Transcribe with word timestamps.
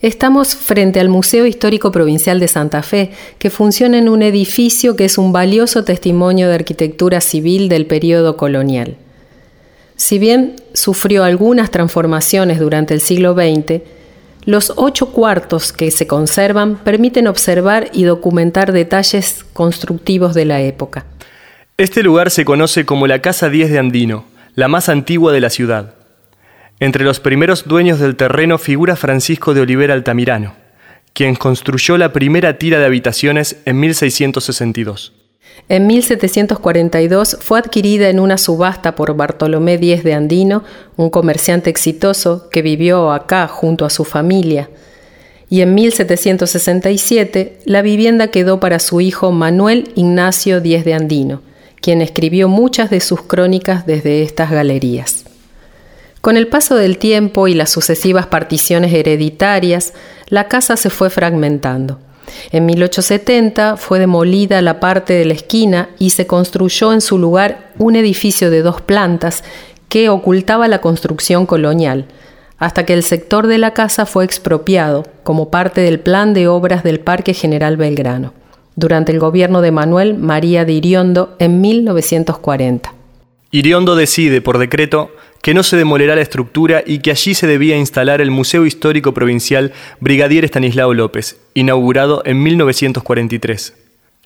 Estamos 0.00 0.54
frente 0.54 1.00
al 1.00 1.08
Museo 1.08 1.44
Histórico 1.44 1.90
Provincial 1.90 2.38
de 2.38 2.46
Santa 2.46 2.82
Fe, 2.82 3.10
que 3.40 3.50
funciona 3.50 3.98
en 3.98 4.08
un 4.08 4.22
edificio 4.22 4.94
que 4.94 5.04
es 5.04 5.18
un 5.18 5.32
valioso 5.32 5.82
testimonio 5.82 6.48
de 6.48 6.54
arquitectura 6.54 7.20
civil 7.20 7.68
del 7.68 7.86
periodo 7.86 8.36
colonial. 8.36 8.96
Si 9.96 10.20
bien 10.20 10.54
sufrió 10.72 11.24
algunas 11.24 11.72
transformaciones 11.72 12.60
durante 12.60 12.94
el 12.94 13.00
siglo 13.00 13.34
XX, 13.34 13.82
los 14.44 14.72
ocho 14.76 15.10
cuartos 15.10 15.72
que 15.72 15.90
se 15.90 16.06
conservan 16.06 16.76
permiten 16.76 17.26
observar 17.26 17.90
y 17.92 18.04
documentar 18.04 18.70
detalles 18.70 19.44
constructivos 19.52 20.32
de 20.32 20.44
la 20.44 20.60
época. 20.60 21.06
Este 21.76 22.04
lugar 22.04 22.30
se 22.30 22.44
conoce 22.44 22.86
como 22.86 23.08
la 23.08 23.20
Casa 23.20 23.48
10 23.48 23.72
de 23.72 23.78
Andino, 23.80 24.26
la 24.54 24.68
más 24.68 24.88
antigua 24.88 25.32
de 25.32 25.40
la 25.40 25.50
ciudad. 25.50 25.97
Entre 26.80 27.04
los 27.04 27.18
primeros 27.18 27.66
dueños 27.66 27.98
del 27.98 28.14
terreno 28.14 28.56
figura 28.56 28.94
Francisco 28.94 29.52
de 29.52 29.62
Olivera 29.62 29.94
Altamirano, 29.94 30.54
quien 31.12 31.34
construyó 31.34 31.98
la 31.98 32.12
primera 32.12 32.56
tira 32.56 32.78
de 32.78 32.86
habitaciones 32.86 33.56
en 33.64 33.80
1662. 33.80 35.12
En 35.68 35.88
1742 35.88 37.38
fue 37.40 37.58
adquirida 37.58 38.08
en 38.10 38.20
una 38.20 38.38
subasta 38.38 38.94
por 38.94 39.16
Bartolomé 39.16 39.76
Díez 39.76 40.04
de 40.04 40.14
Andino, 40.14 40.62
un 40.96 41.10
comerciante 41.10 41.68
exitoso 41.68 42.48
que 42.48 42.62
vivió 42.62 43.10
acá 43.10 43.48
junto 43.48 43.84
a 43.84 43.90
su 43.90 44.04
familia. 44.04 44.70
Y 45.50 45.62
en 45.62 45.74
1767 45.74 47.58
la 47.64 47.82
vivienda 47.82 48.28
quedó 48.28 48.60
para 48.60 48.78
su 48.78 49.00
hijo 49.00 49.32
Manuel 49.32 49.90
Ignacio 49.96 50.60
Díez 50.60 50.84
de 50.84 50.94
Andino, 50.94 51.42
quien 51.80 52.02
escribió 52.02 52.48
muchas 52.48 52.88
de 52.88 53.00
sus 53.00 53.22
crónicas 53.22 53.84
desde 53.84 54.22
estas 54.22 54.52
galerías. 54.52 55.27
Con 56.28 56.36
el 56.36 56.46
paso 56.46 56.76
del 56.76 56.98
tiempo 56.98 57.48
y 57.48 57.54
las 57.54 57.70
sucesivas 57.70 58.26
particiones 58.26 58.92
hereditarias, 58.92 59.94
la 60.26 60.46
casa 60.46 60.76
se 60.76 60.90
fue 60.90 61.08
fragmentando. 61.08 62.00
En 62.50 62.66
1870 62.66 63.78
fue 63.78 63.98
demolida 63.98 64.60
la 64.60 64.78
parte 64.78 65.14
de 65.14 65.24
la 65.24 65.32
esquina 65.32 65.88
y 65.98 66.10
se 66.10 66.26
construyó 66.26 66.92
en 66.92 67.00
su 67.00 67.16
lugar 67.16 67.72
un 67.78 67.96
edificio 67.96 68.50
de 68.50 68.60
dos 68.60 68.82
plantas 68.82 69.42
que 69.88 70.10
ocultaba 70.10 70.68
la 70.68 70.82
construcción 70.82 71.46
colonial, 71.46 72.04
hasta 72.58 72.84
que 72.84 72.92
el 72.92 73.04
sector 73.04 73.46
de 73.46 73.56
la 73.56 73.72
casa 73.72 74.04
fue 74.04 74.26
expropiado 74.26 75.06
como 75.22 75.50
parte 75.50 75.80
del 75.80 75.98
plan 75.98 76.34
de 76.34 76.46
obras 76.46 76.84
del 76.84 77.00
Parque 77.00 77.32
General 77.32 77.78
Belgrano, 77.78 78.34
durante 78.76 79.12
el 79.12 79.18
gobierno 79.18 79.62
de 79.62 79.70
Manuel 79.70 80.12
María 80.12 80.66
de 80.66 80.74
Iriondo 80.74 81.36
en 81.38 81.62
1940. 81.62 82.92
Iriondo 83.50 83.96
decide, 83.96 84.42
por 84.42 84.58
decreto, 84.58 85.10
que 85.42 85.54
no 85.54 85.62
se 85.62 85.76
demolerá 85.76 86.14
la 86.14 86.22
estructura 86.22 86.82
y 86.84 86.98
que 87.00 87.10
allí 87.10 87.34
se 87.34 87.46
debía 87.46 87.76
instalar 87.76 88.20
el 88.20 88.30
Museo 88.30 88.66
Histórico 88.66 89.14
Provincial 89.14 89.72
Brigadier 90.00 90.44
Estanislao 90.44 90.94
López, 90.94 91.40
inaugurado 91.54 92.22
en 92.24 92.42
1943. 92.42 93.74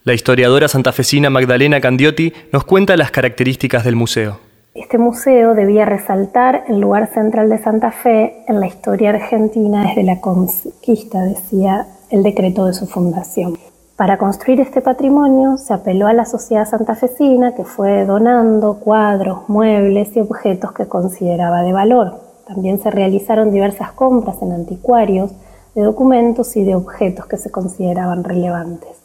La 0.03 0.13
historiadora 0.13 0.67
santafesina 0.67 1.29
Magdalena 1.29 1.79
Candiotti 1.79 2.33
nos 2.51 2.65
cuenta 2.65 2.97
las 2.97 3.11
características 3.11 3.85
del 3.85 3.95
museo. 3.95 4.39
Este 4.75 4.97
museo 4.97 5.53
debía 5.53 5.85
resaltar 5.85 6.63
el 6.67 6.79
lugar 6.79 7.07
central 7.13 7.47
de 7.49 7.59
Santa 7.59 7.91
Fe 7.91 8.43
en 8.47 8.59
la 8.59 8.65
historia 8.65 9.11
argentina 9.11 9.85
desde 9.87 10.03
la 10.03 10.19
conquista, 10.19 11.21
decía 11.23 11.87
el 12.09 12.23
decreto 12.23 12.65
de 12.65 12.73
su 12.73 12.87
fundación. 12.87 13.57
Para 13.95 14.17
construir 14.17 14.59
este 14.59 14.81
patrimonio 14.81 15.57
se 15.57 15.71
apeló 15.71 16.07
a 16.07 16.13
la 16.13 16.25
sociedad 16.25 16.67
santafesina 16.67 17.53
que 17.53 17.63
fue 17.63 18.05
donando 18.05 18.79
cuadros, 18.79 19.47
muebles 19.47 20.15
y 20.15 20.19
objetos 20.19 20.71
que 20.71 20.87
consideraba 20.87 21.61
de 21.61 21.73
valor. 21.73 22.19
También 22.47 22.81
se 22.81 22.89
realizaron 22.89 23.51
diversas 23.51 23.91
compras 23.91 24.41
en 24.41 24.51
anticuarios 24.51 25.31
de 25.75 25.83
documentos 25.83 26.55
y 26.55 26.63
de 26.63 26.73
objetos 26.73 27.27
que 27.27 27.37
se 27.37 27.51
consideraban 27.51 28.23
relevantes. 28.23 28.97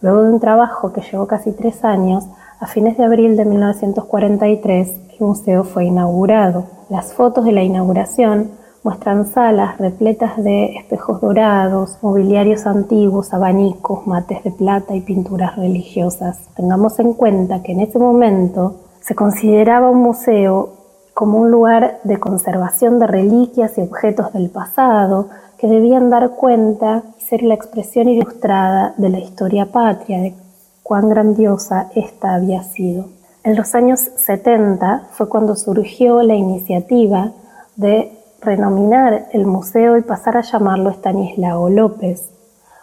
Luego 0.00 0.22
de 0.22 0.32
un 0.32 0.40
trabajo 0.40 0.92
que 0.92 1.02
llevó 1.02 1.26
casi 1.26 1.50
tres 1.50 1.84
años, 1.84 2.24
a 2.60 2.68
fines 2.68 2.96
de 2.96 3.04
abril 3.04 3.36
de 3.36 3.44
1943 3.44 5.00
el 5.18 5.26
museo 5.26 5.64
fue 5.64 5.86
inaugurado. 5.86 6.66
Las 6.88 7.14
fotos 7.14 7.44
de 7.44 7.52
la 7.52 7.62
inauguración 7.62 8.52
Muestran 8.82 9.26
salas 9.26 9.76
repletas 9.76 10.42
de 10.42 10.76
espejos 10.76 11.20
dorados, 11.20 11.98
mobiliarios 12.00 12.66
antiguos, 12.66 13.34
abanicos, 13.34 14.06
mates 14.06 14.42
de 14.42 14.50
plata 14.52 14.94
y 14.94 15.02
pinturas 15.02 15.56
religiosas. 15.56 16.48
Tengamos 16.56 16.98
en 16.98 17.12
cuenta 17.12 17.62
que 17.62 17.72
en 17.72 17.80
ese 17.80 17.98
momento 17.98 18.76
se 19.02 19.14
consideraba 19.14 19.90
un 19.90 19.98
museo 19.98 20.70
como 21.12 21.38
un 21.38 21.50
lugar 21.50 22.00
de 22.04 22.18
conservación 22.18 22.98
de 22.98 23.06
reliquias 23.06 23.76
y 23.76 23.82
objetos 23.82 24.32
del 24.32 24.48
pasado 24.48 25.28
que 25.58 25.66
debían 25.66 26.08
dar 26.08 26.30
cuenta 26.30 27.02
y 27.18 27.22
ser 27.22 27.42
la 27.42 27.52
expresión 27.52 28.08
ilustrada 28.08 28.94
de 28.96 29.10
la 29.10 29.18
historia 29.18 29.66
patria, 29.66 30.20
de 30.20 30.34
cuán 30.82 31.10
grandiosa 31.10 31.90
ésta 31.94 32.32
había 32.34 32.62
sido. 32.62 33.08
En 33.44 33.56
los 33.56 33.74
años 33.74 34.00
70 34.00 35.08
fue 35.10 35.28
cuando 35.28 35.54
surgió 35.54 36.22
la 36.22 36.34
iniciativa 36.34 37.32
de 37.76 38.19
renominar 38.40 39.26
el 39.32 39.46
museo 39.46 39.96
y 39.98 40.02
pasar 40.02 40.36
a 40.36 40.42
llamarlo 40.42 40.90
Estanislao 40.90 41.68
López, 41.68 42.30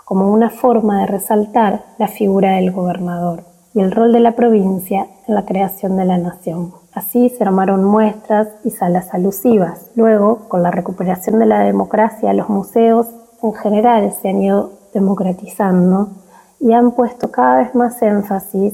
como 0.06 0.32
una 0.32 0.50
forma 0.50 1.02
de 1.02 1.08
resaltar 1.08 1.84
la 1.98 2.08
figura 2.08 2.54
del 2.54 2.72
gobernador 2.72 3.44
y 3.74 3.82
el 3.82 3.92
rol 3.92 4.14
de 4.14 4.20
la 4.20 4.34
provincia 4.34 5.08
en 5.28 5.36
la 5.36 5.46
creación 5.46 5.98
de 5.98 6.06
la 6.06 6.18
nación. 6.18 6.74
Así 6.94 7.30
se 7.30 7.44
armaron 7.44 7.84
muestras 7.84 8.48
y 8.64 8.72
salas 8.72 9.14
alusivas. 9.14 9.92
Luego, 9.96 10.48
con 10.48 10.64
la 10.64 10.72
recuperación 10.72 11.40
de 11.40 11.46
la 11.46 11.60
democracia, 11.60 12.34
los 12.34 12.50
museos 12.50 13.08
en 13.44 13.54
general 13.54 14.12
se 14.12 14.30
han 14.30 14.42
ido 14.42 14.72
democratizando 14.94 16.10
y 16.60 16.74
han 16.74 16.92
puesto 16.92 17.30
cada 17.30 17.58
vez 17.58 17.76
más 17.76 18.02
énfasis 18.02 18.74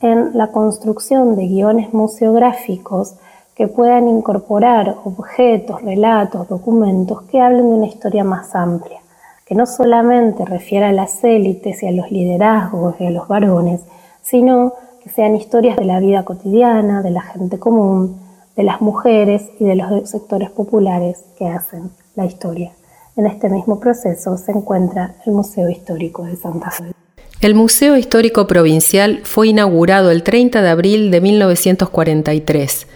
en 0.00 0.36
la 0.36 0.52
construcción 0.52 1.36
de 1.36 1.46
guiones 1.46 1.92
museográficos 1.92 3.16
que 3.58 3.66
puedan 3.66 4.06
incorporar 4.06 4.98
objetos, 5.04 5.82
relatos, 5.82 6.48
documentos 6.48 7.22
que 7.22 7.40
hablen 7.40 7.68
de 7.68 7.76
una 7.76 7.86
historia 7.88 8.22
más 8.22 8.54
amplia, 8.54 9.00
que 9.44 9.56
no 9.56 9.66
solamente 9.66 10.44
refiera 10.44 10.90
a 10.90 10.92
las 10.92 11.24
élites 11.24 11.82
y 11.82 11.88
a 11.88 11.90
los 11.90 12.08
liderazgos 12.12 12.94
y 13.00 13.06
a 13.06 13.10
los 13.10 13.26
varones, 13.26 13.80
sino 14.22 14.74
que 15.02 15.10
sean 15.10 15.34
historias 15.34 15.76
de 15.76 15.86
la 15.86 15.98
vida 15.98 16.24
cotidiana, 16.24 17.02
de 17.02 17.10
la 17.10 17.22
gente 17.22 17.58
común, 17.58 18.20
de 18.54 18.62
las 18.62 18.80
mujeres 18.80 19.50
y 19.58 19.64
de 19.64 19.74
los 19.74 20.08
sectores 20.08 20.50
populares 20.50 21.24
que 21.36 21.48
hacen 21.48 21.90
la 22.14 22.26
historia. 22.26 22.70
En 23.16 23.26
este 23.26 23.48
mismo 23.48 23.80
proceso 23.80 24.38
se 24.38 24.52
encuentra 24.52 25.16
el 25.26 25.32
Museo 25.32 25.68
Histórico 25.68 26.22
de 26.22 26.36
Santa 26.36 26.70
Fe. 26.70 26.92
El 27.40 27.56
Museo 27.56 27.96
Histórico 27.96 28.46
Provincial 28.46 29.22
fue 29.24 29.48
inaugurado 29.48 30.12
el 30.12 30.22
30 30.22 30.62
de 30.62 30.68
abril 30.68 31.10
de 31.10 31.20
1943 31.20 32.86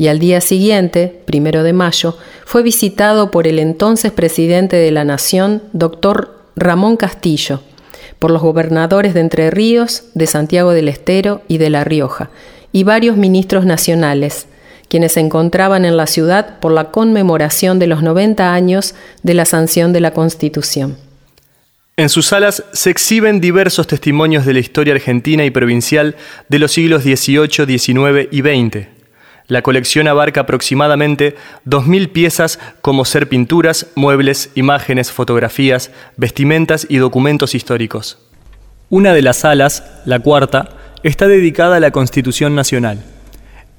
y 0.00 0.08
al 0.08 0.18
día 0.18 0.40
siguiente, 0.40 1.14
primero 1.26 1.62
de 1.62 1.74
mayo, 1.74 2.16
fue 2.46 2.62
visitado 2.62 3.30
por 3.30 3.46
el 3.46 3.58
entonces 3.58 4.10
presidente 4.12 4.76
de 4.76 4.90
la 4.90 5.04
Nación, 5.04 5.62
doctor 5.74 6.38
Ramón 6.56 6.96
Castillo, 6.96 7.60
por 8.18 8.30
los 8.30 8.40
gobernadores 8.40 9.12
de 9.12 9.20
Entre 9.20 9.50
Ríos, 9.50 10.04
de 10.14 10.26
Santiago 10.26 10.70
del 10.70 10.88
Estero 10.88 11.42
y 11.48 11.58
de 11.58 11.68
La 11.68 11.84
Rioja, 11.84 12.30
y 12.72 12.84
varios 12.84 13.18
ministros 13.18 13.66
nacionales, 13.66 14.46
quienes 14.88 15.12
se 15.12 15.20
encontraban 15.20 15.84
en 15.84 15.98
la 15.98 16.06
ciudad 16.06 16.60
por 16.60 16.72
la 16.72 16.92
conmemoración 16.92 17.78
de 17.78 17.86
los 17.86 18.02
90 18.02 18.54
años 18.54 18.94
de 19.22 19.34
la 19.34 19.44
sanción 19.44 19.92
de 19.92 20.00
la 20.00 20.12
Constitución. 20.12 20.96
En 21.98 22.08
sus 22.08 22.28
salas 22.28 22.64
se 22.72 22.88
exhiben 22.88 23.38
diversos 23.38 23.86
testimonios 23.86 24.46
de 24.46 24.54
la 24.54 24.60
historia 24.60 24.94
argentina 24.94 25.44
y 25.44 25.50
provincial 25.50 26.16
de 26.48 26.58
los 26.58 26.72
siglos 26.72 27.02
XVIII, 27.02 27.78
XIX 27.78 28.28
y 28.30 28.40
XX 28.40 28.99
la 29.50 29.62
colección 29.62 30.06
abarca 30.06 30.42
aproximadamente 30.42 31.34
2.000 31.66 32.12
piezas 32.12 32.60
como 32.82 33.04
ser 33.04 33.28
pinturas, 33.28 33.88
muebles, 33.96 34.50
imágenes, 34.54 35.10
fotografías, 35.10 35.90
vestimentas 36.16 36.86
y 36.88 36.98
documentos 36.98 37.56
históricos. 37.56 38.18
Una 38.90 39.12
de 39.12 39.22
las 39.22 39.38
salas, 39.38 39.82
la 40.06 40.20
cuarta, 40.20 40.70
está 41.02 41.26
dedicada 41.26 41.76
a 41.76 41.80
la 41.80 41.90
Constitución 41.90 42.54
Nacional. 42.54 43.02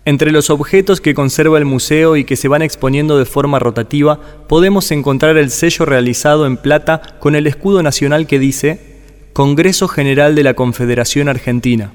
Entre 0.03 0.31
los 0.31 0.49
objetos 0.49 0.99
que 0.99 1.13
conserva 1.13 1.57
el 1.57 1.63
museo 1.63 2.17
y 2.17 2.25
que 2.25 2.35
se 2.35 2.49
van 2.49 2.63
exponiendo 2.63 3.17
de 3.17 3.25
forma 3.25 3.57
rotativa, 3.57 4.19
podemos 4.49 4.91
encontrar 4.91 5.37
el 5.37 5.51
sello 5.51 5.85
realizado 5.85 6.45
en 6.47 6.57
plata 6.57 7.01
con 7.19 7.33
el 7.33 7.47
escudo 7.47 7.81
nacional 7.81 8.27
que 8.27 8.39
dice 8.39 8.99
Congreso 9.31 9.87
General 9.87 10.35
de 10.35 10.43
la 10.43 10.53
Confederación 10.53 11.29
Argentina 11.29 11.93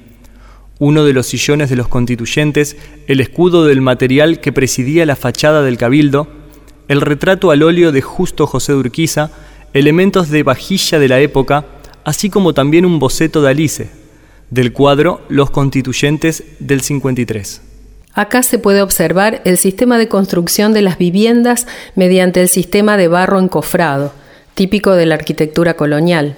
uno 0.79 1.03
de 1.05 1.13
los 1.13 1.27
sillones 1.27 1.69
de 1.69 1.75
los 1.75 1.87
constituyentes, 1.87 2.77
el 3.07 3.19
escudo 3.19 3.65
del 3.65 3.81
material 3.81 4.39
que 4.39 4.51
presidía 4.51 5.05
la 5.05 5.15
fachada 5.15 5.63
del 5.63 5.77
cabildo, 5.77 6.27
el 6.87 7.01
retrato 7.01 7.51
al 7.51 7.63
óleo 7.63 7.91
de 7.91 8.01
Justo 8.01 8.47
José 8.47 8.73
de 8.73 8.79
Urquiza, 8.79 9.31
elementos 9.73 10.29
de 10.29 10.43
vajilla 10.43 10.99
de 10.99 11.07
la 11.07 11.19
época, 11.19 11.65
así 12.03 12.29
como 12.29 12.53
también 12.53 12.85
un 12.85 12.99
boceto 12.99 13.41
de 13.41 13.49
Alice, 13.49 13.89
del 14.49 14.71
cuadro 14.71 15.21
Los 15.29 15.49
Constituyentes 15.49 16.43
del 16.59 16.81
53. 16.81 17.61
Acá 18.13 18.41
se 18.41 18.57
puede 18.57 18.81
observar 18.81 19.41
el 19.45 19.57
sistema 19.57 19.97
de 19.97 20.07
construcción 20.07 20.73
de 20.73 20.81
las 20.81 20.97
viviendas 20.97 21.67
mediante 21.95 22.41
el 22.41 22.49
sistema 22.49 22.97
de 22.97 23.07
barro 23.07 23.39
encofrado, 23.39 24.13
típico 24.55 24.93
de 24.93 25.05
la 25.05 25.15
arquitectura 25.15 25.75
colonial. 25.75 26.35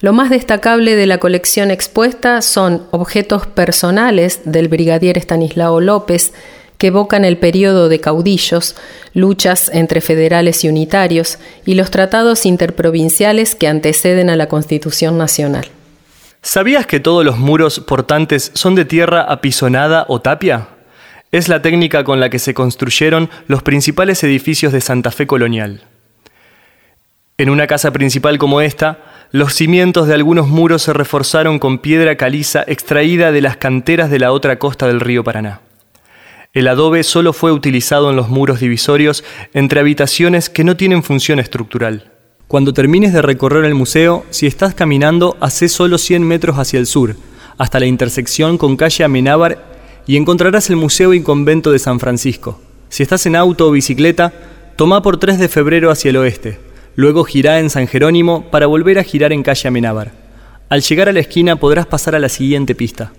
Lo 0.00 0.14
más 0.14 0.30
destacable 0.30 0.96
de 0.96 1.06
la 1.06 1.18
colección 1.18 1.70
expuesta 1.70 2.40
son 2.40 2.86
objetos 2.90 3.46
personales 3.46 4.40
del 4.46 4.68
brigadier 4.68 5.18
Estanislao 5.18 5.78
López, 5.80 6.32
que 6.78 6.86
evocan 6.86 7.26
el 7.26 7.36
periodo 7.36 7.90
de 7.90 8.00
caudillos, 8.00 8.76
luchas 9.12 9.70
entre 9.74 10.00
federales 10.00 10.64
y 10.64 10.70
unitarios 10.70 11.38
y 11.66 11.74
los 11.74 11.90
tratados 11.90 12.46
interprovinciales 12.46 13.54
que 13.54 13.68
anteceden 13.68 14.30
a 14.30 14.36
la 14.36 14.46
Constitución 14.46 15.18
Nacional. 15.18 15.66
¿Sabías 16.40 16.86
que 16.86 17.00
todos 17.00 17.22
los 17.22 17.36
muros 17.36 17.80
portantes 17.80 18.52
son 18.54 18.74
de 18.74 18.86
tierra 18.86 19.20
apisonada 19.20 20.06
o 20.08 20.22
tapia? 20.22 20.68
Es 21.30 21.50
la 21.50 21.60
técnica 21.60 22.04
con 22.04 22.18
la 22.20 22.30
que 22.30 22.38
se 22.38 22.54
construyeron 22.54 23.28
los 23.46 23.62
principales 23.62 24.24
edificios 24.24 24.72
de 24.72 24.80
Santa 24.80 25.10
Fe 25.10 25.26
colonial. 25.26 25.82
En 27.36 27.50
una 27.50 27.66
casa 27.66 27.90
principal 27.90 28.38
como 28.38 28.62
esta, 28.62 29.09
los 29.32 29.54
cimientos 29.54 30.08
de 30.08 30.14
algunos 30.14 30.48
muros 30.48 30.82
se 30.82 30.92
reforzaron 30.92 31.60
con 31.60 31.78
piedra 31.78 32.16
caliza 32.16 32.64
extraída 32.66 33.30
de 33.30 33.40
las 33.40 33.56
canteras 33.56 34.10
de 34.10 34.18
la 34.18 34.32
otra 34.32 34.58
costa 34.58 34.88
del 34.88 34.98
río 34.98 35.22
Paraná. 35.22 35.60
El 36.52 36.66
adobe 36.66 37.04
solo 37.04 37.32
fue 37.32 37.52
utilizado 37.52 38.10
en 38.10 38.16
los 38.16 38.28
muros 38.28 38.58
divisorios 38.58 39.22
entre 39.54 39.78
habitaciones 39.78 40.50
que 40.50 40.64
no 40.64 40.76
tienen 40.76 41.04
función 41.04 41.38
estructural. 41.38 42.10
Cuando 42.48 42.74
termines 42.74 43.12
de 43.12 43.22
recorrer 43.22 43.64
el 43.64 43.76
museo, 43.76 44.24
si 44.30 44.48
estás 44.48 44.74
caminando, 44.74 45.36
hace 45.38 45.68
solo 45.68 45.98
100 45.98 46.24
metros 46.24 46.58
hacia 46.58 46.80
el 46.80 46.86
sur, 46.86 47.14
hasta 47.56 47.78
la 47.78 47.86
intersección 47.86 48.58
con 48.58 48.76
calle 48.76 49.04
Amenábar 49.04 49.64
y 50.08 50.16
encontrarás 50.16 50.70
el 50.70 50.76
Museo 50.76 51.14
y 51.14 51.22
Convento 51.22 51.70
de 51.70 51.78
San 51.78 52.00
Francisco. 52.00 52.60
Si 52.88 53.04
estás 53.04 53.26
en 53.26 53.36
auto 53.36 53.68
o 53.68 53.70
bicicleta, 53.70 54.32
toma 54.74 55.02
por 55.02 55.18
3 55.18 55.38
de 55.38 55.48
febrero 55.48 55.92
hacia 55.92 56.08
el 56.08 56.16
oeste, 56.16 56.58
luego 57.00 57.24
girá 57.24 57.60
en 57.60 57.70
San 57.70 57.88
Jerónimo 57.88 58.42
para 58.50 58.66
volver 58.66 58.98
a 58.98 59.02
girar 59.02 59.32
en 59.32 59.42
calle 59.42 59.68
Amenábar. 59.68 60.12
Al 60.68 60.82
llegar 60.82 61.08
a 61.08 61.12
la 61.12 61.20
esquina 61.20 61.56
podrás 61.56 61.86
pasar 61.86 62.14
a 62.14 62.18
la 62.18 62.28
siguiente 62.28 62.74
pista. 62.74 63.10